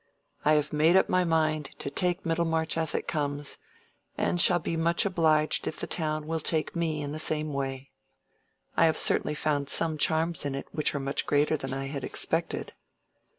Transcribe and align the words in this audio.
I 0.43 0.53
have 0.53 0.73
made 0.73 0.95
up 0.95 1.09
my 1.09 1.23
mind 1.23 1.75
to 1.77 1.91
take 1.91 2.25
Middlemarch 2.25 2.75
as 2.75 2.95
it 2.95 3.07
comes, 3.07 3.59
and 4.17 4.41
shall 4.41 4.57
be 4.57 4.75
much 4.75 5.05
obliged 5.05 5.67
if 5.67 5.79
the 5.79 5.85
town 5.85 6.25
will 6.25 6.39
take 6.39 6.75
me 6.75 7.03
in 7.03 7.11
the 7.11 7.19
same 7.19 7.53
way. 7.53 7.91
I 8.75 8.85
have 8.85 8.97
certainly 8.97 9.35
found 9.35 9.69
some 9.69 9.99
charms 9.99 10.43
in 10.43 10.55
it 10.55 10.65
which 10.71 10.95
are 10.95 10.99
much 10.99 11.27
greater 11.27 11.55
than 11.55 11.71
I 11.71 11.85
had 11.85 12.03
expected." 12.03 12.73